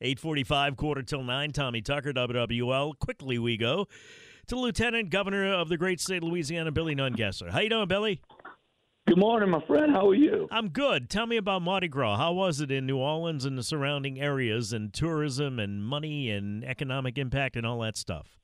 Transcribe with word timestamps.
845, 0.00 0.76
quarter 0.76 1.02
till 1.02 1.24
9. 1.24 1.52
Tommy 1.52 1.80
Tucker, 1.80 2.12
WWL. 2.12 2.98
Quickly 2.98 3.38
we 3.38 3.56
go 3.56 3.86
to 4.46 4.56
Lieutenant 4.56 5.10
Governor 5.10 5.52
of 5.52 5.68
the 5.68 5.76
great 5.76 6.00
state 6.00 6.22
of 6.22 6.28
Louisiana, 6.28 6.70
Billy 6.70 6.94
Nungesser. 6.94 7.50
How 7.50 7.60
you 7.60 7.68
doing, 7.68 7.88
Billy? 7.88 8.20
Good 9.08 9.18
morning, 9.18 9.50
my 9.50 9.64
friend. 9.66 9.90
How 9.90 10.08
are 10.08 10.14
you? 10.14 10.46
I'm 10.50 10.68
good. 10.68 11.10
Tell 11.10 11.26
me 11.26 11.36
about 11.36 11.62
Mardi 11.62 11.88
Gras. 11.88 12.16
How 12.16 12.32
was 12.32 12.60
it 12.60 12.70
in 12.70 12.86
New 12.86 12.98
Orleans 12.98 13.44
and 13.44 13.58
the 13.58 13.62
surrounding 13.62 14.20
areas 14.20 14.72
and 14.72 14.92
tourism 14.92 15.58
and 15.58 15.82
money 15.82 16.30
and 16.30 16.64
economic 16.64 17.18
impact 17.18 17.56
and 17.56 17.66
all 17.66 17.80
that 17.80 17.96
stuff? 17.96 18.38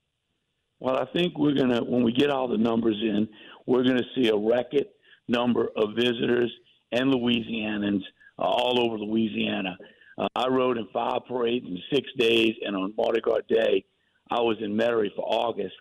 Well, 0.81 0.97
I 0.97 1.05
think 1.13 1.39
we're 1.39 1.55
going 1.55 1.69
to, 1.71 1.85
when 1.85 2.03
we 2.03 2.13
get 2.13 2.31
all 2.31 2.49
the 2.49 2.59
numbers 2.59 2.97
in, 3.01 3.29
we're 3.67 3.85
going 3.85 3.99
to 3.99 4.05
see 4.15 4.29
a 4.29 4.37
record 4.37 4.87
number 5.29 5.69
of 5.77 5.95
visitors 5.95 6.53
and 6.93 7.13
Louisianans 7.13 8.01
uh, 8.39 8.43
all 8.43 8.81
over 8.81 8.99
Louisiana. 8.99 9.77
Uh, 10.17 10.29
I 10.37 10.49
rode 10.49 10.79
in 10.79 10.87
five 10.93 11.21
parades 11.29 11.67
in 11.67 11.79
six 11.93 12.09
days, 12.19 12.55
and 12.65 12.77
on 12.77 12.95
Mardi 12.97 13.21
Gras 13.21 13.41
Day, 13.49 13.85
I 14.31 14.41
was 14.41 14.57
in 14.61 14.77
Metairie 14.77 15.15
for 15.15 15.29
Argus. 15.29 15.73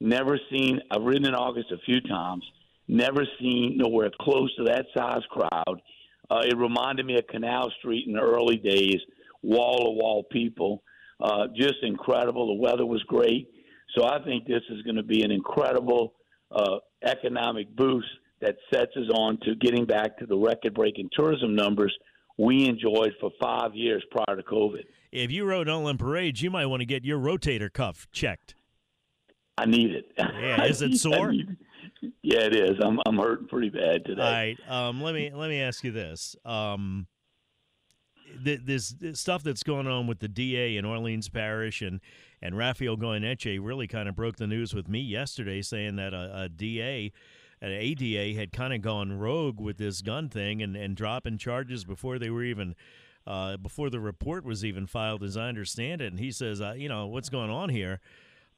Never 0.00 0.38
seen, 0.50 0.80
I've 0.90 1.02
ridden 1.02 1.26
in 1.26 1.34
Argus 1.34 1.64
a 1.72 1.78
few 1.84 2.00
times, 2.00 2.44
never 2.88 3.24
seen 3.38 3.76
nowhere 3.76 4.10
close 4.20 4.54
to 4.56 4.64
that 4.64 4.86
size 4.96 5.22
crowd. 5.30 5.80
Uh, 6.30 6.40
it 6.44 6.56
reminded 6.56 7.06
me 7.06 7.16
of 7.18 7.26
Canal 7.26 7.70
Street 7.78 8.06
in 8.06 8.14
the 8.14 8.20
early 8.20 8.56
days, 8.56 9.00
wall 9.42 9.84
to 9.84 9.90
wall 9.90 10.24
people. 10.30 10.82
Uh, 11.20 11.46
just 11.56 11.76
incredible. 11.82 12.46
The 12.48 12.62
weather 12.62 12.86
was 12.86 13.02
great. 13.04 13.48
So 13.96 14.04
I 14.04 14.22
think 14.24 14.46
this 14.46 14.62
is 14.70 14.82
going 14.82 14.96
to 14.96 15.02
be 15.02 15.22
an 15.22 15.30
incredible 15.30 16.14
uh, 16.50 16.78
economic 17.04 17.74
boost 17.76 18.08
that 18.40 18.56
sets 18.72 18.92
us 18.96 19.08
on 19.14 19.38
to 19.42 19.54
getting 19.54 19.84
back 19.84 20.18
to 20.18 20.26
the 20.26 20.36
record 20.36 20.74
breaking 20.74 21.10
tourism 21.16 21.54
numbers 21.54 21.94
we 22.42 22.66
enjoyed 22.66 23.12
for 23.20 23.30
five 23.40 23.74
years 23.74 24.04
prior 24.10 24.36
to 24.36 24.42
COVID. 24.42 24.84
If 25.12 25.30
you 25.30 25.44
rode 25.44 25.68
Olin 25.68 25.96
Parades, 25.96 26.42
you 26.42 26.50
might 26.50 26.66
want 26.66 26.80
to 26.80 26.86
get 26.86 27.04
your 27.04 27.20
rotator 27.20 27.72
cuff 27.72 28.08
checked. 28.10 28.56
I 29.56 29.66
need 29.66 29.92
it. 29.92 30.06
Yeah, 30.18 30.64
is 30.64 30.82
it 30.82 30.96
sore? 30.96 31.32
yeah, 31.32 32.40
it 32.40 32.56
is. 32.56 32.76
I'm 32.82 32.98
I'm 33.06 33.16
hurting 33.16 33.46
pretty 33.46 33.68
bad 33.68 34.04
today. 34.04 34.22
All 34.22 34.32
right. 34.32 34.58
Um, 34.68 35.02
let 35.02 35.14
me 35.14 35.30
let 35.32 35.50
me 35.50 35.60
ask 35.60 35.84
you 35.84 35.92
this. 35.92 36.34
Um, 36.44 37.06
this, 38.40 38.94
this 38.98 39.20
stuff 39.20 39.42
that's 39.44 39.62
going 39.62 39.86
on 39.86 40.06
with 40.06 40.18
the 40.18 40.28
DA 40.28 40.76
in 40.76 40.84
Orleans 40.84 41.28
Parish 41.28 41.80
and 41.80 42.00
and 42.40 42.56
Rafael 42.56 42.96
Goyeneche 42.96 43.60
really 43.62 43.86
kind 43.86 44.08
of 44.08 44.16
broke 44.16 44.36
the 44.36 44.48
news 44.48 44.74
with 44.74 44.88
me 44.88 45.00
yesterday, 45.00 45.62
saying 45.62 45.94
that 45.96 46.12
a, 46.12 46.44
a 46.44 46.48
DA 46.48 47.12
an 47.62 47.70
ADA 47.70 48.38
had 48.38 48.52
kind 48.52 48.74
of 48.74 48.82
gone 48.82 49.18
rogue 49.18 49.60
with 49.60 49.78
this 49.78 50.02
gun 50.02 50.28
thing 50.28 50.60
and, 50.60 50.76
and 50.76 50.96
dropping 50.96 51.38
charges 51.38 51.84
before 51.84 52.18
they 52.18 52.28
were 52.28 52.42
even 52.42 52.74
uh, 53.24 53.56
before 53.56 53.88
the 53.88 54.00
report 54.00 54.44
was 54.44 54.64
even 54.64 54.84
filed, 54.84 55.22
as 55.22 55.36
I 55.36 55.46
understand 55.46 56.00
it. 56.00 56.10
And 56.10 56.18
he 56.18 56.32
says, 56.32 56.60
uh, 56.60 56.74
you 56.76 56.88
know, 56.88 57.06
what's 57.06 57.28
going 57.28 57.50
on 57.50 57.68
here? 57.68 58.00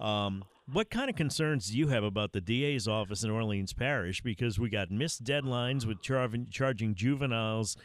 Um, 0.00 0.44
what 0.72 0.90
kind 0.90 1.10
of 1.10 1.16
concerns 1.16 1.66
do 1.70 1.76
you 1.76 1.88
have 1.88 2.02
about 2.02 2.32
the 2.32 2.40
DA's 2.40 2.88
office 2.88 3.22
in 3.22 3.30
Orleans 3.30 3.74
Parish? 3.74 4.22
Because 4.22 4.58
we 4.58 4.70
got 4.70 4.90
missed 4.90 5.22
deadlines 5.22 5.84
with 5.84 6.00
char- 6.00 6.30
charging 6.50 6.94
juveniles 6.94 7.76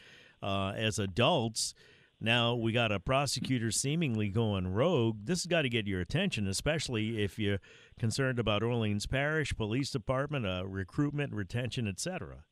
uh, 0.42 0.72
as 0.78 1.00
adults. 1.00 1.74
Now 2.22 2.56
we 2.56 2.72
got 2.72 2.92
a 2.92 3.00
prosecutor 3.00 3.72
seemingly 3.72 4.30
going 4.30 4.74
rogue. 4.74 5.26
This 5.26 5.40
has 5.40 5.48
got 5.48 5.64
to 5.64 5.70
get 5.70 5.88
your 5.88 6.02
attention, 6.02 6.48
especially 6.48 7.22
if 7.22 7.38
you're 7.38 7.60
concerned 8.00 8.40
about 8.40 8.64
Orleans 8.64 9.06
Parish 9.06 9.56
Police 9.56 9.92
Department, 9.92 10.46
uh, 10.46 10.66
recruitment, 10.66 11.34
retention, 11.34 11.88
etc. 11.88 12.46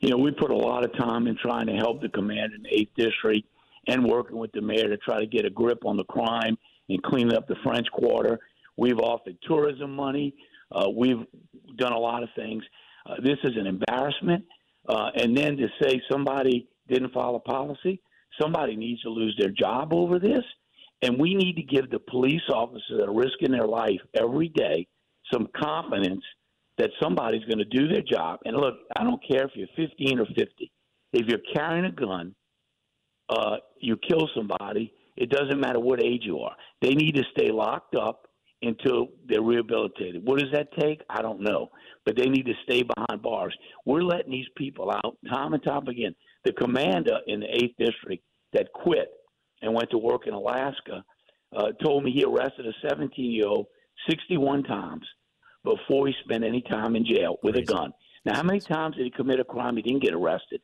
You 0.00 0.10
know, 0.10 0.16
we 0.16 0.30
put 0.30 0.50
a 0.50 0.56
lot 0.56 0.84
of 0.84 0.96
time 0.96 1.26
in 1.26 1.36
trying 1.36 1.66
to 1.66 1.74
help 1.74 2.00
the 2.00 2.08
command 2.08 2.52
in 2.54 2.62
the 2.62 2.68
Eighth 2.72 2.92
District 2.96 3.46
and 3.88 4.04
working 4.04 4.38
with 4.38 4.52
the 4.52 4.60
mayor 4.60 4.88
to 4.88 4.96
try 4.98 5.18
to 5.18 5.26
get 5.26 5.44
a 5.44 5.50
grip 5.50 5.84
on 5.84 5.96
the 5.96 6.04
crime 6.04 6.56
and 6.88 7.02
clean 7.02 7.32
up 7.32 7.48
the 7.48 7.56
French 7.64 7.86
Quarter. 7.92 8.38
We've 8.76 8.98
offered 8.98 9.36
tourism 9.46 9.94
money. 9.94 10.34
Uh, 10.70 10.88
we've 10.90 11.24
done 11.76 11.92
a 11.92 11.98
lot 11.98 12.22
of 12.22 12.28
things. 12.36 12.62
Uh, 13.06 13.16
this 13.22 13.38
is 13.44 13.52
an 13.56 13.66
embarrassment. 13.66 14.44
Uh, 14.88 15.10
and 15.16 15.36
then 15.36 15.56
to 15.56 15.68
say 15.82 16.00
somebody 16.10 16.68
didn't 16.88 17.12
follow 17.12 17.38
policy 17.38 18.00
Somebody 18.40 18.76
needs 18.76 19.00
to 19.02 19.10
lose 19.10 19.34
their 19.38 19.50
job 19.50 19.92
over 19.92 20.18
this. 20.18 20.42
And 21.02 21.20
we 21.20 21.34
need 21.34 21.56
to 21.56 21.62
give 21.62 21.90
the 21.90 21.98
police 21.98 22.42
officers 22.52 22.84
that 22.98 23.08
are 23.08 23.14
risking 23.14 23.52
their 23.52 23.66
life 23.66 24.00
every 24.14 24.48
day 24.48 24.86
some 25.32 25.48
confidence 25.56 26.22
that 26.78 26.90
somebody's 27.02 27.44
going 27.44 27.58
to 27.58 27.64
do 27.64 27.88
their 27.88 28.02
job. 28.02 28.40
And 28.44 28.56
look, 28.56 28.74
I 28.96 29.04
don't 29.04 29.20
care 29.26 29.44
if 29.44 29.50
you're 29.54 29.68
15 29.76 30.18
or 30.18 30.26
50. 30.26 30.72
If 31.12 31.26
you're 31.26 31.38
carrying 31.54 31.84
a 31.84 31.92
gun, 31.92 32.34
uh, 33.28 33.56
you 33.80 33.96
kill 34.08 34.28
somebody, 34.34 34.92
it 35.16 35.30
doesn't 35.30 35.60
matter 35.60 35.78
what 35.78 36.02
age 36.02 36.22
you 36.24 36.40
are. 36.40 36.56
They 36.82 36.94
need 36.94 37.14
to 37.14 37.22
stay 37.36 37.50
locked 37.50 37.94
up 37.94 38.26
until 38.62 39.08
they're 39.28 39.42
rehabilitated. 39.42 40.24
What 40.24 40.40
does 40.40 40.50
that 40.52 40.68
take? 40.78 41.02
I 41.10 41.22
don't 41.22 41.40
know. 41.40 41.70
But 42.04 42.16
they 42.16 42.28
need 42.28 42.46
to 42.46 42.54
stay 42.64 42.82
behind 42.82 43.22
bars. 43.22 43.56
We're 43.84 44.02
letting 44.02 44.32
these 44.32 44.48
people 44.56 44.90
out 44.90 45.16
time 45.30 45.52
and 45.52 45.62
time 45.62 45.86
again 45.86 46.14
the 46.44 46.52
commander 46.52 47.18
in 47.26 47.40
the 47.40 47.46
8th 47.46 47.86
District 47.86 48.22
that 48.52 48.72
quit 48.74 49.08
and 49.64 49.74
went 49.74 49.90
to 49.90 49.98
work 49.98 50.26
in 50.26 50.34
Alaska 50.34 51.04
uh, 51.56 51.72
told 51.82 52.04
me 52.04 52.12
he 52.12 52.24
arrested 52.24 52.66
a 52.66 52.88
17 52.88 53.30
year 53.30 53.46
old 53.46 53.66
61 54.08 54.64
times 54.64 55.06
before 55.64 56.06
he 56.06 56.14
spent 56.24 56.44
any 56.44 56.60
time 56.62 56.94
in 56.96 57.04
jail 57.04 57.38
with 57.42 57.54
Crazy. 57.54 57.72
a 57.72 57.74
gun. 57.74 57.92
Now, 58.24 58.36
how 58.36 58.42
many 58.42 58.60
times 58.60 58.96
did 58.96 59.04
he 59.04 59.10
commit 59.10 59.40
a 59.40 59.44
crime 59.44 59.76
he 59.76 59.82
didn't 59.82 60.02
get 60.02 60.14
arrested? 60.14 60.60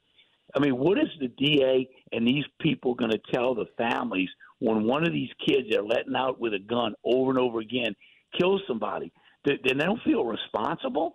I 0.55 0.59
mean, 0.59 0.77
what 0.77 0.99
is 0.99 1.09
the 1.21 1.29
DA 1.29 1.89
and 2.13 2.27
these 2.27 2.45
people 2.61 2.95
going 2.95 3.13
to 3.13 3.21
tell 3.33 3.55
the 3.55 3.67
families 3.79 4.29
when 4.59 4.85
one 4.85 5.07
of 5.07 5.13
these 5.13 5.31
kids 5.47 5.69
they're 5.71 5.83
letting 5.83 6.17
out 6.17 6.41
with 6.41 6.55
a 6.55 6.59
gun 6.59 6.95
over 7.05 7.31
and 7.31 7.39
over 7.39 7.61
again 7.61 7.95
kills 8.39 8.61
somebody? 8.67 9.13
Then 9.45 9.59
they 9.65 9.85
don't 9.85 10.03
feel 10.03 10.25
responsible. 10.25 11.15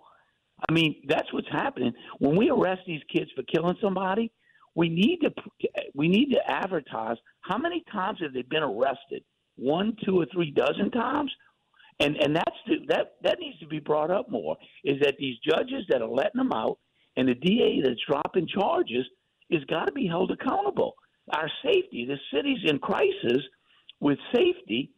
I 0.69 0.73
mean, 0.73 1.03
that's 1.07 1.31
what's 1.33 1.51
happening 1.51 1.91
when 2.19 2.37
we 2.37 2.49
arrest 2.49 2.81
these 2.87 3.01
kids 3.13 3.29
for 3.35 3.43
killing 3.43 3.75
somebody 3.81 4.31
we 4.75 4.89
need 4.89 5.19
to 5.21 5.31
we 5.93 6.07
need 6.07 6.31
to 6.33 6.51
advertise 6.51 7.17
how 7.41 7.57
many 7.57 7.83
times 7.91 8.19
have 8.21 8.33
they 8.33 8.41
been 8.43 8.63
arrested? 8.63 9.23
One, 9.55 9.95
two, 10.05 10.19
or 10.19 10.25
three 10.33 10.51
dozen 10.51 10.91
times, 10.91 11.31
and 11.99 12.17
and 12.17 12.35
that's 12.35 12.57
the, 12.67 12.75
that 12.89 13.13
that 13.23 13.39
needs 13.39 13.57
to 13.59 13.67
be 13.67 13.79
brought 13.79 14.11
up 14.11 14.29
more. 14.29 14.57
Is 14.83 14.99
that 15.01 15.15
these 15.17 15.37
judges 15.39 15.85
that 15.89 16.01
are 16.01 16.07
letting 16.07 16.37
them 16.37 16.51
out 16.53 16.77
and 17.15 17.27
the 17.27 17.35
DA 17.35 17.81
that's 17.83 17.99
dropping 18.07 18.47
charges 18.47 19.05
is 19.49 19.63
got 19.65 19.85
to 19.85 19.93
be 19.93 20.07
held 20.07 20.31
accountable. 20.31 20.95
Our 21.33 21.49
safety, 21.63 22.05
the 22.05 22.17
city's 22.33 22.69
in 22.69 22.79
crisis 22.79 23.41
with 23.99 24.17
safety, 24.33 24.91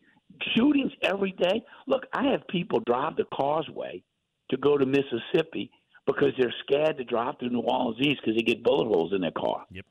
shootings 0.55 0.91
every 1.03 1.33
day. 1.33 1.63
Look, 1.88 2.03
I 2.13 2.31
have 2.31 2.47
people 2.49 2.79
drive 2.85 3.15
the 3.15 3.25
causeway 3.25 4.03
to 4.49 4.57
go 4.57 4.77
to 4.77 4.85
Mississippi 4.85 5.69
because 6.07 6.31
they're 6.40 6.53
scared 6.63 6.97
to 6.97 7.03
drive 7.03 7.35
through 7.38 7.50
New 7.50 7.59
Orleans 7.59 7.97
East 8.00 8.22
because 8.23 8.35
they 8.35 8.41
get 8.41 8.63
bullet 8.63 8.88
holes 8.88 9.12
in 9.13 9.22
their 9.22 9.31
car. 9.31 9.66
Yep. 9.69 9.85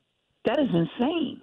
That 0.45 0.59
is 0.59 0.67
insane. 0.73 1.41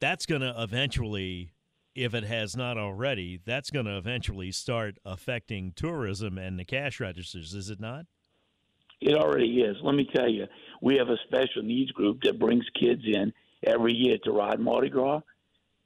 That's 0.00 0.26
going 0.26 0.42
to 0.42 0.54
eventually, 0.58 1.52
if 1.94 2.14
it 2.14 2.24
has 2.24 2.54
not 2.56 2.76
already, 2.76 3.40
that's 3.44 3.70
going 3.70 3.86
to 3.86 3.96
eventually 3.96 4.52
start 4.52 4.98
affecting 5.04 5.72
tourism 5.74 6.36
and 6.36 6.58
the 6.58 6.64
cash 6.64 7.00
registers, 7.00 7.54
is 7.54 7.70
it 7.70 7.80
not? 7.80 8.04
It 9.00 9.16
already 9.16 9.60
is. 9.60 9.76
Let 9.82 9.94
me 9.94 10.08
tell 10.14 10.28
you, 10.28 10.46
we 10.82 10.96
have 10.96 11.08
a 11.08 11.16
special 11.26 11.62
needs 11.62 11.90
group 11.92 12.20
that 12.22 12.38
brings 12.38 12.64
kids 12.78 13.02
in 13.06 13.32
every 13.66 13.92
year 13.92 14.18
to 14.24 14.32
ride 14.32 14.60
Mardi 14.60 14.90
Gras. 14.90 15.20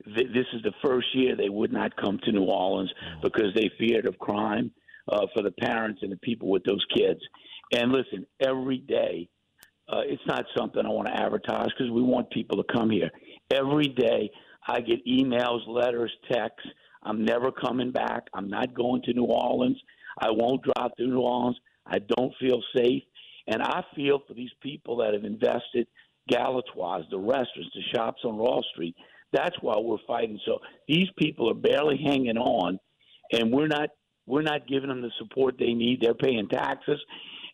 This 0.05 0.47
is 0.53 0.63
the 0.63 0.73
first 0.85 1.09
year 1.15 1.37
they 1.37 1.49
would 1.49 1.73
not 1.73 1.97
come 1.97 2.19
to 2.25 2.33
New 2.33 2.45
Orleans 2.45 2.91
oh. 2.93 3.21
because 3.23 3.55
they 3.55 3.71
feared 3.79 4.07
of 4.07 4.19
crime 4.19 4.71
uh, 5.11 5.27
for 5.35 5.43
the 5.43 5.51
parents 5.51 6.01
and 6.03 6.13
the 6.13 6.17
people 6.19 6.49
with 6.49 6.65
those 6.65 6.85
kids. 6.95 7.21
And 7.73 7.93
listen, 7.93 8.27
every 8.41 8.79
day, 8.79 9.29
uh, 9.89 10.01
it's 10.05 10.23
not 10.27 10.45
something 10.57 10.85
I 10.85 10.89
want 10.89 11.09
to 11.09 11.21
advertise 11.21 11.69
because 11.77 11.91
we 11.91 12.03
want 12.03 12.31
people 12.31 12.63
to 12.63 12.73
come 12.73 12.91
here. 12.91 13.11
Every 13.51 13.89
day, 13.89 14.31
I 14.67 14.81
get 14.81 15.07
emails, 15.07 15.67
letters, 15.67 16.13
texts. 16.31 16.69
I'm 17.03 17.25
never 17.25 17.51
coming 17.51 17.91
back. 17.91 18.25
I'm 18.35 18.49
not 18.49 18.75
going 18.75 19.03
to 19.03 19.15
New 19.15 19.25
Orleans. 19.25 19.81
I 20.19 20.31
won't 20.31 20.63
drive 20.63 20.91
through 20.97 21.09
New 21.09 21.21
Orleans. 21.21 21.59
I 21.87 21.99
don't 22.01 22.35
feel 22.41 22.63
safe. 22.77 23.03
And 23.47 23.63
I 23.63 23.83
feel 23.97 24.21
for 24.27 24.35
these 24.35 24.51
people 24.63 24.97
that 24.99 25.15
have 25.15 25.25
invested 25.25 25.87
Galatoire's, 26.31 27.07
the 27.11 27.19
restaurants, 27.19 27.73
the 27.75 27.83
shops 27.95 28.21
on 28.25 28.37
Royal 28.37 28.65
Street. 28.73 28.95
That's 29.33 29.57
why 29.61 29.75
we're 29.79 29.97
fighting. 30.07 30.39
So 30.45 30.59
these 30.87 31.09
people 31.19 31.51
are 31.51 31.55
barely 31.55 31.97
hanging 31.97 32.37
on, 32.37 32.79
and 33.33 33.53
we're 33.53 33.67
not 33.67 33.91
we're 34.27 34.43
not 34.43 34.67
giving 34.67 34.91
them 34.91 35.01
the 35.01 35.11
support 35.19 35.57
they 35.59 35.73
need. 35.73 36.01
They're 36.03 36.15
paying 36.15 36.49
taxes, 36.49 37.01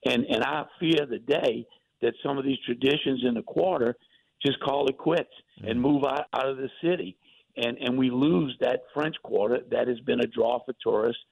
and 0.07 0.25
and 0.27 0.43
I 0.43 0.65
fear 0.81 1.07
the 1.09 1.19
day 1.19 1.67
that 2.03 2.15
some 2.25 2.39
of 2.39 2.45
these 2.45 2.59
traditions 2.67 3.23
in 3.27 3.35
the 3.35 3.43
quarter 3.43 3.97
just 4.45 4.61
call 4.61 4.87
it 4.89 4.99
quits 4.99 5.31
and 5.67 5.79
mm. 5.79 5.83
move 5.83 6.05
out, 6.05 6.27
out 6.35 6.49
of 6.49 6.57
the 6.57 6.69
city, 6.83 7.17
and 7.57 7.79
and 7.79 7.97
we 7.97 8.11
lose 8.11 8.57
that 8.61 8.83
French 8.93 9.17
Quarter 9.23 9.61
that 9.71 9.89
has 9.89 10.01
been 10.01 10.21
a 10.21 10.27
draw 10.27 10.61
for 10.65 10.75
tourists 10.83 11.23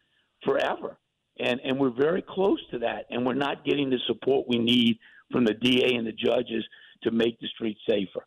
forever, 0.44 0.98
and 1.38 1.60
and 1.64 1.78
we're 1.78 1.90
very 1.90 2.22
close 2.22 2.60
to 2.70 2.78
that, 2.80 3.06
and 3.10 3.24
we're 3.26 3.34
not 3.34 3.64
getting 3.64 3.90
the 3.90 3.98
support 4.06 4.46
we 4.48 4.58
need 4.58 4.98
from 5.30 5.44
the 5.44 5.54
DA 5.54 5.94
and 5.94 6.06
the 6.06 6.12
judges 6.12 6.64
to 7.02 7.10
make 7.10 7.38
the 7.40 7.48
streets 7.48 7.80
safer. 7.88 8.26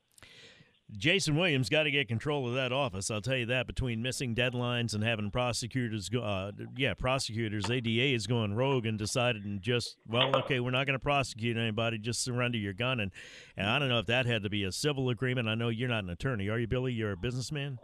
Jason 0.91 1.35
Williams 1.35 1.67
got 1.67 1.83
to 1.83 1.91
get 1.91 2.07
control 2.07 2.47
of 2.47 2.53
that 2.53 2.71
office. 2.71 3.09
I'll 3.09 3.21
tell 3.21 3.35
you 3.35 3.47
that. 3.47 3.65
Between 3.65 4.01
missing 4.01 4.35
deadlines 4.35 4.93
and 4.93 5.03
having 5.03 5.31
prosecutors, 5.31 6.09
go, 6.09 6.21
uh, 6.21 6.51
yeah, 6.77 6.93
prosecutors, 6.93 7.69
ADA 7.69 8.13
is 8.13 8.27
going 8.27 8.53
rogue 8.53 8.85
and 8.85 8.97
decided 8.97 9.45
and 9.45 9.61
just 9.61 9.97
well, 10.07 10.35
okay, 10.37 10.59
we're 10.59 10.71
not 10.71 10.85
going 10.85 10.97
to 10.97 11.03
prosecute 11.03 11.57
anybody. 11.57 11.97
Just 11.97 12.23
surrender 12.23 12.57
your 12.57 12.73
gun. 12.73 12.99
And 12.99 13.11
and 13.57 13.67
I 13.67 13.79
don't 13.79 13.89
know 13.89 13.99
if 13.99 14.05
that 14.07 14.25
had 14.25 14.43
to 14.43 14.49
be 14.49 14.63
a 14.63 14.71
civil 14.71 15.09
agreement. 15.09 15.47
I 15.47 15.55
know 15.55 15.69
you're 15.69 15.89
not 15.89 16.03
an 16.03 16.09
attorney, 16.11 16.49
are 16.49 16.59
you, 16.59 16.67
Billy? 16.67 16.93
You're 16.93 17.13
a 17.13 17.17
businessman. 17.17 17.79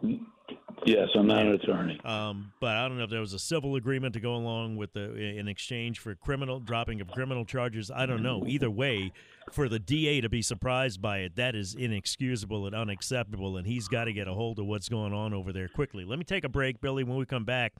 Yes, 0.84 1.08
I'm 1.14 1.26
not 1.26 1.46
an 1.46 1.52
attorney. 1.52 2.00
Um, 2.04 2.52
but 2.60 2.76
I 2.76 2.88
don't 2.88 2.98
know 2.98 3.04
if 3.04 3.10
there 3.10 3.20
was 3.20 3.32
a 3.32 3.38
civil 3.38 3.76
agreement 3.76 4.14
to 4.14 4.20
go 4.20 4.34
along 4.34 4.76
with 4.76 4.92
the 4.92 5.14
in 5.14 5.46
exchange 5.46 6.00
for 6.00 6.14
criminal 6.14 6.58
dropping 6.58 7.00
of 7.00 7.08
criminal 7.08 7.44
charges. 7.44 7.90
I 7.90 8.06
don't 8.06 8.22
know. 8.22 8.44
Either 8.46 8.70
way, 8.70 9.12
for 9.52 9.68
the 9.68 9.78
DA 9.78 10.20
to 10.20 10.28
be 10.28 10.42
surprised 10.42 11.00
by 11.00 11.18
it, 11.18 11.36
that 11.36 11.54
is 11.54 11.74
inexcusable 11.74 12.66
and 12.66 12.74
unacceptable. 12.74 13.56
And 13.56 13.66
he's 13.66 13.88
got 13.88 14.04
to 14.04 14.12
get 14.12 14.26
a 14.26 14.34
hold 14.34 14.58
of 14.58 14.66
what's 14.66 14.88
going 14.88 15.12
on 15.12 15.32
over 15.32 15.52
there 15.52 15.68
quickly. 15.68 16.04
Let 16.04 16.18
me 16.18 16.24
take 16.24 16.44
a 16.44 16.48
break, 16.48 16.80
Billy. 16.80 17.04
When 17.04 17.16
we 17.16 17.26
come 17.26 17.44
back, 17.44 17.74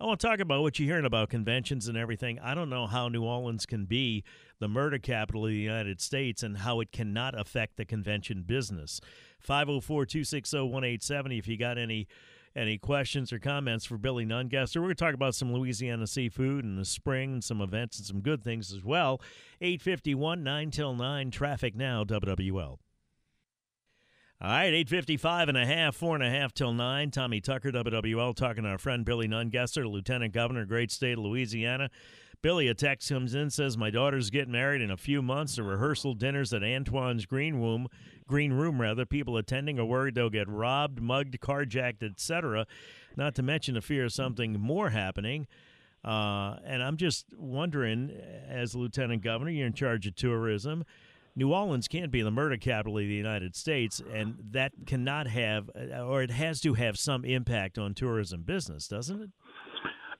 I 0.00 0.04
want 0.04 0.18
to 0.18 0.26
talk 0.26 0.40
about 0.40 0.62
what 0.62 0.80
you're 0.80 0.88
hearing 0.88 1.04
about 1.04 1.28
conventions 1.28 1.86
and 1.86 1.96
everything. 1.96 2.40
I 2.40 2.54
don't 2.54 2.70
know 2.70 2.88
how 2.88 3.08
New 3.08 3.22
Orleans 3.22 3.66
can 3.66 3.84
be 3.84 4.24
the 4.58 4.66
murder 4.66 4.98
capital 4.98 5.44
of 5.44 5.50
the 5.50 5.56
United 5.56 6.00
States 6.00 6.42
and 6.42 6.58
how 6.58 6.80
it 6.80 6.90
cannot 6.90 7.38
affect 7.38 7.76
the 7.76 7.84
convention 7.84 8.42
business. 8.42 9.00
504 9.38 10.06
260 10.06 10.56
1870 10.56 11.38
if 11.38 11.48
you 11.48 11.56
got 11.56 11.78
any 11.78 12.08
any 12.54 12.78
questions 12.78 13.32
or 13.32 13.38
comments 13.38 13.84
for 13.84 13.98
Billy 13.98 14.24
Nungesser. 14.24 14.76
We're 14.76 14.82
going 14.82 14.96
to 14.96 15.04
talk 15.04 15.14
about 15.14 15.34
some 15.34 15.52
Louisiana 15.52 16.06
seafood 16.06 16.64
in 16.64 16.76
the 16.76 16.84
spring, 16.84 17.34
and 17.34 17.44
some 17.44 17.60
events, 17.60 17.98
and 17.98 18.06
some 18.06 18.20
good 18.20 18.42
things 18.42 18.72
as 18.72 18.84
well. 18.84 19.20
851, 19.60 20.42
9 20.42 20.70
till 20.70 20.94
9, 20.94 21.30
traffic 21.30 21.74
now, 21.74 22.04
WWL. 22.04 22.78
All 24.42 24.50
right, 24.50 24.74
855 24.74 25.50
and 25.50 25.56
a 25.56 25.64
half, 25.64 25.94
four 25.94 26.16
and 26.16 26.24
a 26.24 26.28
half 26.28 26.52
till 26.52 26.72
nine. 26.72 27.12
Tommy 27.12 27.40
Tucker, 27.40 27.70
WWL, 27.70 28.34
talking 28.34 28.64
to 28.64 28.70
our 28.70 28.78
friend 28.78 29.04
Billy 29.04 29.28
Nungesser, 29.28 29.88
Lieutenant 29.88 30.34
Governor, 30.34 30.64
great 30.64 30.90
state 30.90 31.12
of 31.12 31.20
Louisiana. 31.20 31.90
Billy, 32.42 32.66
a 32.66 32.74
text 32.74 33.08
comes 33.08 33.36
in, 33.36 33.50
says, 33.50 33.78
My 33.78 33.90
daughter's 33.90 34.28
getting 34.28 34.50
married 34.50 34.82
in 34.82 34.90
a 34.90 34.96
few 34.96 35.22
months. 35.22 35.54
The 35.54 35.62
rehearsal 35.62 36.14
dinners 36.14 36.52
at 36.52 36.64
Antoine's 36.64 37.24
Green 37.24 37.54
Room, 37.54 37.86
Green 38.26 38.52
Room 38.52 38.80
rather. 38.80 39.06
People 39.06 39.36
attending 39.36 39.78
are 39.78 39.84
worried 39.84 40.16
they'll 40.16 40.28
get 40.28 40.48
robbed, 40.48 41.00
mugged, 41.00 41.38
carjacked, 41.40 42.02
etc. 42.02 42.66
Not 43.16 43.36
to 43.36 43.44
mention 43.44 43.74
the 43.74 43.80
fear 43.80 44.06
of 44.06 44.12
something 44.12 44.58
more 44.58 44.90
happening. 44.90 45.46
Uh, 46.04 46.56
and 46.64 46.82
I'm 46.82 46.96
just 46.96 47.26
wondering, 47.36 48.10
as 48.48 48.74
Lieutenant 48.74 49.22
Governor, 49.22 49.52
you're 49.52 49.68
in 49.68 49.72
charge 49.72 50.08
of 50.08 50.16
tourism. 50.16 50.84
New 51.36 51.52
Orleans 51.52 51.86
can't 51.86 52.10
be 52.10 52.22
the 52.22 52.30
murder 52.32 52.56
capital 52.56 52.98
of 52.98 53.04
the 53.04 53.14
United 53.14 53.54
States, 53.54 54.02
and 54.12 54.34
that 54.50 54.72
cannot 54.84 55.28
have, 55.28 55.70
or 56.00 56.22
it 56.22 56.30
has 56.30 56.60
to 56.60 56.74
have 56.74 56.98
some 56.98 57.24
impact 57.24 57.78
on 57.78 57.94
tourism 57.94 58.42
business, 58.42 58.88
doesn't 58.88 59.22
it? 59.22 59.30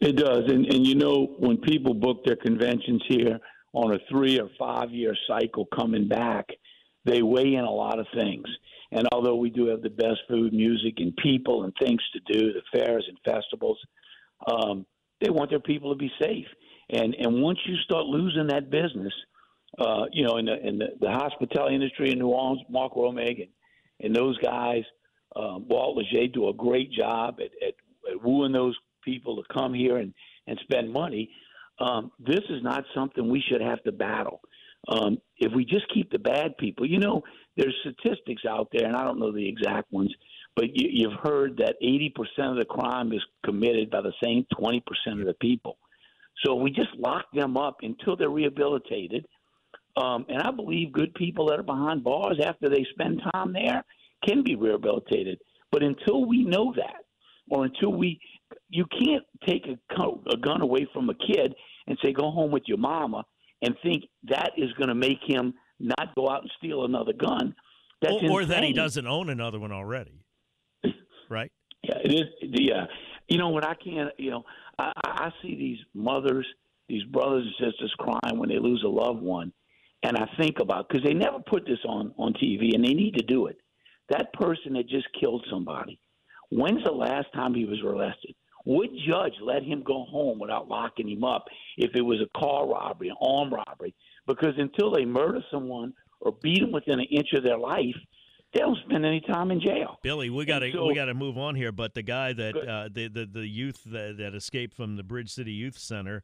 It 0.03 0.17
does, 0.17 0.43
and 0.49 0.67
and 0.67 0.85
you 0.85 0.97
know 0.97 1.37
when 1.39 1.59
people 1.59 1.95
book 1.95 2.25
their 2.25 2.35
conventions 2.35 3.05
here 3.07 3.39
on 3.73 3.95
a 3.95 3.99
three 4.11 4.41
or 4.41 4.49
five 4.59 4.91
year 4.91 5.17
cycle 5.29 5.65
coming 5.73 6.09
back, 6.09 6.49
they 7.05 7.23
weigh 7.23 7.55
in 7.55 7.63
a 7.63 7.71
lot 7.71 8.01
of 8.01 8.07
things. 8.13 8.45
And 8.91 9.07
although 9.13 9.37
we 9.37 9.49
do 9.49 9.69
have 9.69 9.81
the 9.81 9.91
best 9.91 10.19
food, 10.29 10.53
music, 10.53 10.95
and 10.97 11.17
people 11.19 11.63
and 11.63 11.73
things 11.81 12.01
to 12.15 12.33
do, 12.33 12.53
the 12.53 12.63
fairs 12.73 13.09
and 13.09 13.17
festivals, 13.25 13.79
um, 14.51 14.85
they 15.21 15.31
want 15.31 15.51
their 15.51 15.61
people 15.61 15.93
to 15.93 15.97
be 15.97 16.11
safe. 16.21 16.47
And 16.91 17.15
and 17.15 17.41
once 17.41 17.61
you 17.65 17.77
start 17.85 18.07
losing 18.07 18.49
that 18.49 18.73
business, 18.73 19.15
uh, 19.79 20.07
you 20.11 20.27
know, 20.27 20.39
in 20.39 20.47
the 20.47 20.67
in 20.67 20.79
the, 20.79 20.87
the 21.01 21.11
hospitality 21.11 21.77
industry 21.77 22.11
in 22.11 22.19
New 22.19 22.27
Orleans, 22.27 22.63
Mark 22.69 22.95
Romig 22.95 23.41
and, 23.41 23.51
and 24.01 24.17
those 24.17 24.37
guys, 24.39 24.83
um, 25.37 25.69
Walt 25.69 25.97
Leger 25.97 26.27
do 26.27 26.49
a 26.49 26.53
great 26.53 26.91
job 26.91 27.37
at, 27.39 27.53
at, 27.65 27.75
at 28.11 28.21
wooing 28.21 28.51
those 28.51 28.77
people 29.03 29.37
to 29.37 29.55
come 29.55 29.75
here 29.75 29.99
and, 29.99 30.13
and 30.47 30.59
spend 30.63 30.93
money. 30.93 31.31
Um, 31.79 32.13
this 32.19 32.43
is 32.49 32.63
not 32.63 32.85
something 32.95 33.29
we 33.29 33.43
should 33.49 33.61
have 33.61 33.83
to 33.85 33.93
battle. 33.93 34.41
Um, 34.89 35.19
if 35.39 35.53
we 35.55 35.65
just 35.65 35.93
keep 35.93 36.11
the 36.11 36.19
bad 36.19 36.57
people, 36.59 36.87
you 36.87 36.99
know, 36.99 37.23
there's 37.57 37.75
statistics 37.81 38.43
out 38.49 38.69
there, 38.73 38.87
and 38.87 38.97
I 38.97 39.05
don't 39.05 39.21
know 39.21 39.33
the 39.33 39.49
exact 39.49 39.93
ones, 39.93 40.13
but 40.57 40.77
you, 40.77 40.89
you've 40.91 41.21
heard 41.23 41.57
that 41.59 41.77
80% 41.83 42.51
of 42.51 42.57
the 42.57 42.65
crime 42.65 43.13
is 43.13 43.23
committed 43.45 43.91
by 43.91 44.01
the 44.01 44.13
same 44.23 44.47
20% 44.59 44.81
of 45.21 45.27
the 45.27 45.37
people. 45.41 45.79
So 46.45 46.55
we 46.55 46.71
just 46.71 46.95
lock 46.99 47.27
them 47.33 47.57
up 47.57 47.79
until 47.83 48.17
they're 48.17 48.31
rehabilitated. 48.31 49.27
Um, 49.97 50.27
and 50.29 50.43
I 50.43 50.51
believe 50.51 50.93
good 50.93 51.15
people 51.15 51.47
that 51.49 51.61
are 51.61 51.65
behind 51.65 52.03
bars 52.03 52.41
after 52.45 52.69
they 52.69 52.85
spend 52.93 53.23
time 53.33 53.53
there 53.53 53.85
can 54.27 54.43
be 54.43 54.57
rehabilitated. 54.57 55.39
But 55.71 55.83
until 55.83 56.25
we 56.25 56.45
know 56.45 56.73
that, 56.77 57.05
or 57.51 57.65
until 57.65 57.93
we 57.93 58.21
you 58.69 58.85
can't 58.87 59.25
take 59.47 59.67
a, 59.67 60.03
a 60.31 60.37
gun 60.37 60.61
away 60.61 60.87
from 60.93 61.11
a 61.11 61.15
kid 61.15 61.55
and 61.87 61.99
say 62.03 62.13
go 62.13 62.31
home 62.31 62.51
with 62.51 62.65
your 62.67 62.79
mama 62.79 63.25
and 63.63 63.75
think 63.83 64.05
that 64.25 64.51
is 64.57 64.73
going 64.75 64.89
to 64.89 64.95
make 64.95 65.19
him 65.27 65.55
not 65.79 66.15
go 66.15 66.29
out 66.29 66.43
and 66.43 66.51
steal 66.59 66.85
another 66.85 67.13
gun. 67.13 67.55
That's 68.01 68.15
or, 68.15 68.43
or 68.43 68.45
that 68.47 68.65
he 68.65 68.73
doesn't 68.73 69.07
own 69.07 69.31
another 69.31 69.61
one 69.61 69.73
already, 69.73 70.25
right? 71.31 71.53
Yeah, 71.83 71.99
it 72.05 72.13
is. 72.13 72.27
Yeah, 72.41 72.87
you 73.29 73.39
know 73.39 73.51
what? 73.51 73.65
I 73.65 73.75
can't. 73.75 74.11
You 74.19 74.31
know, 74.31 74.45
I, 74.79 74.93
I 75.05 75.31
see 75.41 75.55
these 75.55 75.79
mothers, 75.95 76.47
these 76.89 77.05
brothers 77.05 77.45
and 77.45 77.71
sisters 77.71 77.95
crying 77.99 78.39
when 78.39 78.49
they 78.49 78.59
lose 78.59 78.83
a 78.85 78.89
loved 78.89 79.23
one, 79.23 79.53
and 80.03 80.17
I 80.17 80.27
think 80.39 80.59
about 80.61 80.89
because 80.89 81.05
they 81.05 81.15
never 81.15 81.39
put 81.39 81.65
this 81.65 81.79
on 81.87 82.13
on 82.19 82.33
TV, 82.35 82.75
and 82.75 82.85
they 82.85 82.95
need 82.95 83.15
to 83.15 83.25
do 83.25 83.47
it. 83.47 83.57
That 84.11 84.33
person 84.33 84.75
that 84.75 84.89
just 84.89 85.07
killed 85.19 85.47
somebody. 85.49 85.99
When's 86.51 86.85
the 86.85 86.93
last 86.93 87.29
time 87.35 87.55
he 87.55 87.65
was 87.65 87.81
arrested? 87.83 88.35
Would 88.65 88.91
judge 89.07 89.35
let 89.41 89.63
him 89.63 89.83
go 89.83 90.05
home 90.05 90.39
without 90.39 90.69
locking 90.69 91.09
him 91.09 91.25
up 91.25 91.47
if 91.77 91.95
it 91.95 92.03
was 92.03 92.21
a 92.21 92.39
car 92.39 92.69
robbery, 92.69 93.09
an 93.09 93.17
armed 93.21 93.53
robbery? 93.53 93.95
Because 94.27 94.55
until 94.59 94.93
they 94.93 95.05
murder 95.05 95.41
someone 95.51 95.93
or 96.21 96.33
beat 96.43 96.61
them 96.61 96.73
within 96.73 97.01
an 97.01 97.07
inch 97.07 97.33
of 97.35 97.43
their 97.43 97.59
life, 97.59 97.97
they 98.55 98.61
don't 98.61 98.79
spend 98.87 99.05
any 99.05 99.21
time 99.21 99.51
in 99.51 99.61
jail. 99.61 99.99
Billy, 100.03 100.31
we 100.31 100.45
got 100.45 100.61
to 100.61 100.71
so, 100.71 100.87
we 100.87 100.95
got 100.95 101.07
to 101.07 101.15
move 101.15 101.39
on 101.39 101.55
here. 101.55 101.73
But 101.73 101.95
the 101.95 102.03
guy 102.03 102.33
that 102.35 102.57
uh, 102.57 102.89
the, 102.93 103.09
the 103.09 103.27
the 103.27 103.47
youth 103.47 103.83
that, 103.87 104.19
that 104.19 104.35
escaped 104.35 104.75
from 104.75 104.97
the 104.97 105.03
Bridge 105.03 105.33
City 105.33 105.53
Youth 105.53 105.79
Center 105.79 106.23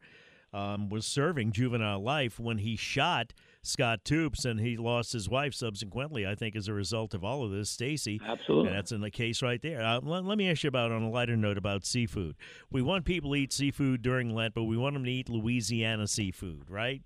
um, 0.53 0.89
was 0.89 1.07
serving 1.07 1.53
juvenile 1.53 2.01
life 2.01 2.41
when 2.41 2.59
he 2.59 2.77
shot 2.77 3.33
Scott 3.63 4.01
Toops, 4.05 4.45
and 4.45 4.61
he 4.61 4.77
lost 4.77 5.13
his 5.13 5.29
wife 5.29 5.55
subsequently. 5.55 6.27
I 6.27 6.35
think 6.35 6.57
as 6.57 6.69
a 6.69 6.73
result 6.73 7.15
of 7.15 7.25
all 7.25 7.45
of 7.45 7.51
this, 7.51 7.69
Stacy. 7.69 8.21
Absolutely, 8.27 8.69
and 8.69 8.77
that's 8.77 8.93
in 8.93 9.01
the 9.01 9.11
case 9.11 9.43
right 9.43 9.61
there. 9.61 9.83
Uh, 9.83 10.01
let, 10.03 10.25
let, 10.25 10.39
me 10.39 10.51
ask 10.51 10.63
you 10.65 10.69
about 10.69 10.91
on 10.91 11.03
a 11.03 11.11
lighter 11.11 11.37
note 11.37 11.59
about 11.59 11.85
seafood. 11.85 12.37
We 12.71 12.83
want 12.83 13.05
people 13.05 13.33
to 13.33 13.37
eat 13.37 13.53
seafood 13.53 14.03
during 14.03 14.35
Lent, 14.35 14.55
but 14.55 14.65
we 14.65 14.77
want 14.77 14.95
them 14.95 15.05
to 15.05 15.11
eat 15.11 15.29
Louisiana 15.29 16.07
seafood, 16.07 16.71
right? 16.71 17.03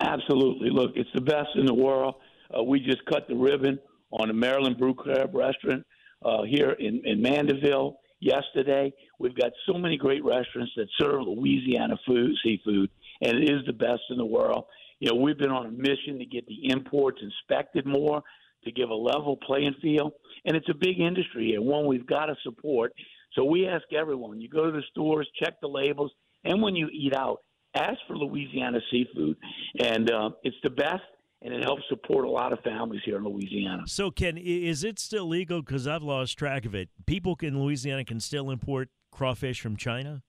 Absolutely. 0.00 0.70
Look, 0.70 0.92
it's 0.96 1.10
the 1.14 1.20
best 1.20 1.50
in 1.54 1.66
the 1.66 1.74
world. 1.74 2.16
Uh, 2.56 2.62
we 2.62 2.80
just 2.80 3.04
cut 3.06 3.28
the 3.28 3.36
ribbon 3.36 3.78
on 4.10 4.28
the 4.28 4.34
Maryland 4.34 4.78
Brew 4.78 4.94
Crab 4.94 5.34
restaurant 5.34 5.84
uh, 6.24 6.42
here 6.42 6.70
in, 6.72 7.02
in 7.04 7.22
Mandeville 7.22 7.98
yesterday. 8.24 8.92
We've 9.18 9.36
got 9.36 9.52
so 9.66 9.74
many 9.74 9.96
great 9.96 10.24
restaurants 10.24 10.72
that 10.76 10.88
serve 10.98 11.22
Louisiana 11.22 11.96
food, 12.06 12.32
seafood, 12.42 12.90
and 13.20 13.38
it 13.38 13.50
is 13.50 13.64
the 13.66 13.72
best 13.72 14.02
in 14.10 14.16
the 14.16 14.24
world. 14.24 14.64
You 15.00 15.10
know, 15.10 15.16
we've 15.16 15.38
been 15.38 15.50
on 15.50 15.66
a 15.66 15.70
mission 15.70 16.18
to 16.18 16.24
get 16.24 16.46
the 16.46 16.70
imports 16.70 17.20
inspected 17.22 17.86
more 17.86 18.22
to 18.64 18.72
give 18.72 18.88
a 18.88 18.94
level 18.94 19.36
playing 19.36 19.74
field, 19.82 20.12
and 20.46 20.56
it's 20.56 20.68
a 20.70 20.74
big 20.74 20.98
industry 20.98 21.54
and 21.54 21.64
one 21.64 21.86
we've 21.86 22.06
got 22.06 22.26
to 22.26 22.36
support. 22.42 22.94
So 23.34 23.44
we 23.44 23.68
ask 23.68 23.84
everyone: 23.92 24.40
you 24.40 24.48
go 24.48 24.64
to 24.64 24.72
the 24.72 24.82
stores, 24.90 25.28
check 25.42 25.60
the 25.60 25.68
labels, 25.68 26.12
and 26.44 26.62
when 26.62 26.74
you 26.74 26.88
eat 26.92 27.14
out, 27.14 27.40
ask 27.74 27.98
for 28.06 28.16
Louisiana 28.16 28.80
seafood, 28.90 29.36
and 29.80 30.10
uh, 30.10 30.30
it's 30.42 30.56
the 30.62 30.70
best 30.70 31.02
and 31.44 31.52
it 31.52 31.62
helps 31.62 31.82
support 31.90 32.24
a 32.24 32.30
lot 32.30 32.52
of 32.54 32.60
families 32.60 33.02
here 33.04 33.18
in 33.18 33.24
Louisiana. 33.24 33.82
So, 33.86 34.10
Ken, 34.10 34.38
is 34.38 34.82
it 34.82 34.98
still 34.98 35.26
legal? 35.26 35.60
Because 35.60 35.86
I've 35.86 36.02
lost 36.02 36.38
track 36.38 36.64
of 36.64 36.74
it. 36.74 36.88
People 37.06 37.36
in 37.42 37.62
Louisiana 37.62 38.04
can 38.04 38.18
still 38.18 38.50
import 38.50 38.88
crawfish 39.12 39.60
from 39.60 39.76
China. 39.76 40.22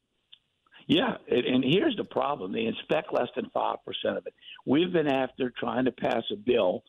Yeah, 0.88 1.16
and 1.30 1.64
here's 1.64 1.96
the 1.96 2.04
problem: 2.04 2.52
they 2.52 2.66
inspect 2.66 3.12
less 3.12 3.30
than 3.36 3.50
five 3.54 3.78
percent 3.84 4.18
of 4.18 4.28
it. 4.28 4.34
We've 4.66 4.92
been 4.92 5.08
after 5.08 5.52
trying 5.58 5.86
to 5.86 5.92
pass 5.92 6.24
a 6.32 6.36
bill 6.36 6.84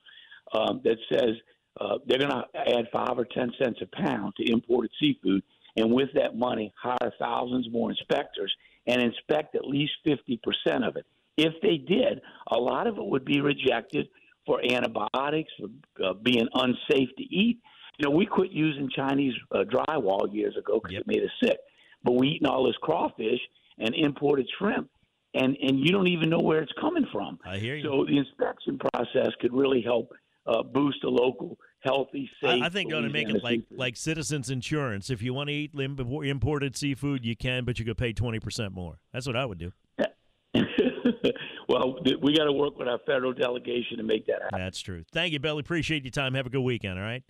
um, 0.52 0.82
that 0.84 0.98
says 1.10 1.36
uh, 1.80 1.98
they're 2.04 2.18
going 2.18 2.30
to 2.30 2.44
add 2.54 2.88
five 2.92 3.18
or 3.18 3.24
ten 3.24 3.52
cents 3.62 3.80
a 3.80 4.02
pound 4.02 4.34
to 4.36 4.52
imported 4.52 4.90
seafood, 5.00 5.42
and 5.76 5.92
with 5.92 6.10
that 6.14 6.36
money, 6.36 6.74
hire 6.78 7.12
thousands 7.18 7.68
more 7.70 7.90
inspectors 7.90 8.54
and 8.86 9.02
inspect 9.02 9.54
at 9.56 9.64
least 9.64 9.92
50% 10.06 10.86
of 10.86 10.96
it. 10.96 11.06
If 11.36 11.54
they 11.62 11.76
did, 11.76 12.20
a 12.50 12.56
lot 12.56 12.86
of 12.86 12.96
it 12.96 13.04
would 13.04 13.24
be 13.24 13.40
rejected 13.40 14.08
for 14.46 14.60
antibiotics, 14.64 15.50
for 15.58 16.04
uh, 16.04 16.14
being 16.14 16.48
unsafe 16.54 17.08
to 17.18 17.24
eat. 17.24 17.58
You 17.98 18.08
know, 18.08 18.10
we 18.14 18.26
quit 18.26 18.52
using 18.52 18.88
Chinese 18.94 19.34
uh, 19.52 19.64
drywall 19.64 20.32
years 20.32 20.56
ago 20.56 20.80
because 20.80 20.92
Yep. 20.92 21.00
it 21.02 21.06
made 21.06 21.22
us 21.22 21.30
sick. 21.42 21.58
But 22.04 22.12
we 22.12 22.28
eating 22.28 22.46
all 22.46 22.64
this 22.64 22.76
crawfish 22.82 23.40
and 23.78 23.94
imported 23.94 24.48
shrimp, 24.58 24.88
and 25.34 25.56
and 25.60 25.80
you 25.80 25.90
don't 25.90 26.06
even 26.08 26.30
know 26.30 26.38
where 26.38 26.60
it's 26.60 26.72
coming 26.80 27.06
from. 27.12 27.38
I 27.44 27.58
hear 27.58 27.74
you. 27.74 27.82
So 27.84 28.04
the 28.06 28.18
inspection 28.18 28.78
process 28.78 29.28
could 29.40 29.52
really 29.52 29.82
help 29.82 30.12
uh, 30.46 30.62
boost 30.62 31.02
a 31.04 31.08
local, 31.08 31.58
healthy, 31.80 32.30
safe. 32.42 32.62
I, 32.62 32.66
I 32.66 32.68
think 32.68 32.90
going 32.90 33.02
to 33.04 33.10
make 33.10 33.28
it 33.28 33.42
like 33.42 33.60
seafood. 33.60 33.78
like 33.78 33.96
citizens 33.96 34.50
insurance. 34.50 35.10
If 35.10 35.22
you 35.22 35.34
want 35.34 35.48
to 35.48 35.54
eat 35.54 35.72
imported 35.74 36.76
seafood, 36.76 37.24
you 37.24 37.34
can, 37.34 37.64
but 37.64 37.78
you 37.78 37.84
could 37.84 37.98
pay 37.98 38.12
twenty 38.12 38.38
percent 38.38 38.72
more. 38.72 39.00
That's 39.12 39.26
what 39.26 39.36
I 39.36 39.44
would 39.44 39.58
do. 39.58 39.72
well, 41.68 41.98
we 42.22 42.36
got 42.36 42.44
to 42.44 42.52
work 42.52 42.78
with 42.78 42.88
our 42.88 42.98
federal 43.06 43.32
delegation 43.32 43.98
to 43.98 44.02
make 44.02 44.26
that 44.26 44.42
happen. 44.42 44.58
That's 44.58 44.80
true. 44.80 45.04
Thank 45.12 45.32
you, 45.32 45.40
Billy. 45.40 45.60
Appreciate 45.60 46.04
your 46.04 46.10
time. 46.10 46.34
Have 46.34 46.46
a 46.46 46.50
good 46.50 46.60
weekend. 46.60 46.98
All 46.98 47.04
right. 47.04 47.22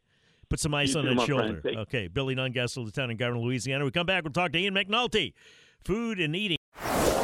Put 0.48 0.60
some 0.60 0.74
ice 0.74 0.94
You 0.94 1.00
on 1.00 1.16
that 1.16 1.26
shoulder. 1.26 1.60
Okay. 1.64 2.08
Billy 2.08 2.36
Nungesser, 2.36 2.84
Lieutenant 2.84 3.18
Governor 3.18 3.40
of 3.40 3.44
Louisiana. 3.46 3.84
We 3.84 3.90
come 3.90 4.06
back. 4.06 4.22
We'll 4.24 4.32
talk 4.32 4.52
to 4.52 4.58
Ian 4.58 4.74
McNulty. 4.74 5.32
Food 5.84 6.20
and 6.20 6.36
eating. 6.36 6.55